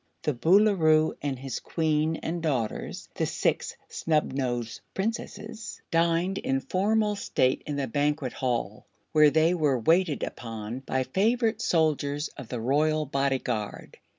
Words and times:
The 0.23 0.33
Boolooroo 0.33 1.13
and 1.21 1.37
his 1.37 1.59
Queen 1.59 2.15
and 2.23 2.41
daughters 2.41 3.07
the 3.13 3.27
Six 3.27 3.75
Snubnosed 3.87 4.79
Princesses 4.95 5.79
dined 5.91 6.39
in 6.39 6.59
formal 6.59 7.15
state 7.15 7.61
in 7.67 7.75
the 7.75 7.85
Banquet 7.87 8.33
Hall, 8.33 8.87
where 9.11 9.29
they 9.29 9.53
were 9.53 9.77
waited 9.77 10.23
upon 10.23 10.79
by 10.79 11.03
favorite 11.03 11.61
soldiers 11.61 12.29
of 12.29 12.47
the 12.47 12.59
Royal 12.59 13.05
Bodyguard. 13.05 13.99